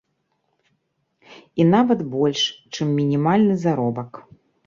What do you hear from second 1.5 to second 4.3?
І нават больш, чым мінімальны заробак.